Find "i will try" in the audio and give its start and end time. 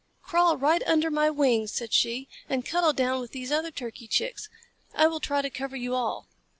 4.95-5.43